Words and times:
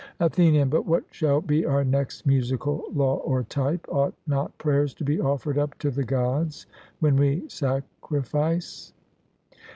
ATHENIAN: 0.19 0.67
But 0.69 0.87
what 0.87 1.03
shall 1.11 1.41
be 1.41 1.63
our 1.63 1.83
next 1.83 2.25
musical 2.25 2.85
law 2.91 3.17
or 3.17 3.43
type? 3.43 3.85
Ought 3.87 4.15
not 4.25 4.57
prayers 4.57 4.95
to 4.95 5.03
be 5.03 5.21
offered 5.21 5.59
up 5.59 5.77
to 5.77 5.91
the 5.91 6.03
Gods 6.03 6.65
when 7.01 7.15
we 7.15 7.47
sacrifice? 7.47 8.93